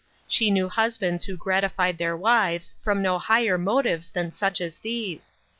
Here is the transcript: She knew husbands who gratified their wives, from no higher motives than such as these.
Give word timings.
She 0.27 0.49
knew 0.49 0.67
husbands 0.67 1.25
who 1.25 1.37
gratified 1.37 1.99
their 1.99 2.17
wives, 2.17 2.73
from 2.81 3.03
no 3.03 3.19
higher 3.19 3.59
motives 3.59 4.09
than 4.09 4.33
such 4.33 4.59
as 4.59 4.79
these. 4.79 5.35